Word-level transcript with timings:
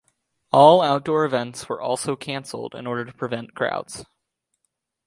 All 0.51 0.81
outdoor 0.81 1.25
events 1.25 1.69
were 1.69 1.79
also 1.79 2.15
cancelled 2.15 2.73
in 2.73 2.87
order 2.87 3.05
to 3.05 3.13
prevent 3.13 3.53
crowds. 3.53 4.03